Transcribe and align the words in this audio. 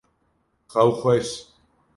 Xew 0.71 0.89
xweş! 0.99 1.29